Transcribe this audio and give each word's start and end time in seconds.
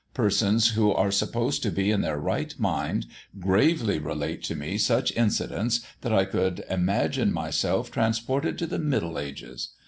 Persons 0.15 0.69
who 0.71 0.91
are 0.91 1.11
supposed 1.11 1.61
to 1.61 1.69
be 1.69 1.91
in 1.91 2.01
their 2.01 2.17
right 2.17 2.55
mind 2.59 3.05
gravely 3.39 3.99
relate 3.99 4.41
to 4.45 4.55
me 4.55 4.79
such 4.79 5.11
incidents 5.15 5.81
that 6.01 6.11
I 6.11 6.25
could 6.25 6.65
imagine 6.67 7.31
myself 7.31 7.91
transported 7.91 8.57
to 8.57 8.65
the 8.65 8.79
Middle 8.79 9.19
Ages. 9.19 9.73